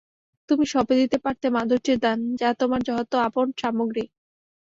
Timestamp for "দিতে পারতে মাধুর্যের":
1.01-1.99